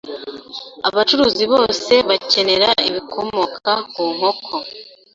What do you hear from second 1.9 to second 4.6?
bakenera ibikomoka ku nkoko